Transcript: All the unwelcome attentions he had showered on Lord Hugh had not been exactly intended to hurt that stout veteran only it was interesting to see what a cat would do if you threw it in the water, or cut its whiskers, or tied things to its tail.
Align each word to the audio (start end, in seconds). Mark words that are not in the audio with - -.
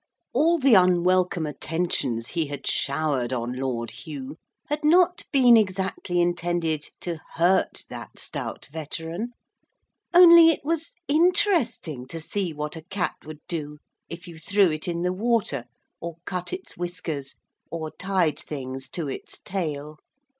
All 0.33 0.57
the 0.57 0.73
unwelcome 0.73 1.45
attentions 1.45 2.29
he 2.29 2.47
had 2.47 2.65
showered 2.65 3.31
on 3.31 3.53
Lord 3.53 3.91
Hugh 3.91 4.37
had 4.67 4.83
not 4.83 5.25
been 5.31 5.55
exactly 5.55 6.19
intended 6.19 6.89
to 7.01 7.19
hurt 7.35 7.83
that 7.89 8.17
stout 8.17 8.65
veteran 8.71 9.33
only 10.11 10.49
it 10.49 10.65
was 10.65 10.93
interesting 11.07 12.07
to 12.07 12.19
see 12.19 12.51
what 12.51 12.75
a 12.75 12.81
cat 12.81 13.13
would 13.25 13.41
do 13.47 13.77
if 14.09 14.27
you 14.27 14.39
threw 14.39 14.71
it 14.71 14.87
in 14.87 15.03
the 15.03 15.13
water, 15.13 15.65
or 15.99 16.15
cut 16.25 16.51
its 16.51 16.75
whiskers, 16.75 17.35
or 17.69 17.91
tied 17.91 18.39
things 18.39 18.89
to 18.89 19.07
its 19.07 19.37
tail. 19.41 19.99